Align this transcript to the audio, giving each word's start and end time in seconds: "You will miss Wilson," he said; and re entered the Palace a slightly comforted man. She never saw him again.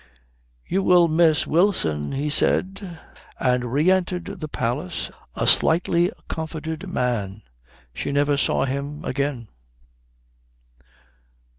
"You 0.65 0.81
will 0.81 1.07
miss 1.07 1.45
Wilson," 1.45 2.13
he 2.13 2.31
said; 2.31 2.97
and 3.39 3.71
re 3.71 3.91
entered 3.91 4.25
the 4.25 4.47
Palace 4.47 5.11
a 5.35 5.45
slightly 5.45 6.09
comforted 6.27 6.89
man. 6.89 7.43
She 7.93 8.11
never 8.11 8.35
saw 8.35 8.65
him 8.65 9.05
again. 9.05 9.47